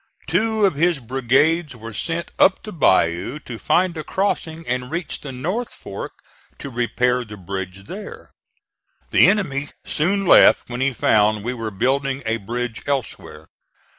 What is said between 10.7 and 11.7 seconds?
when he found we were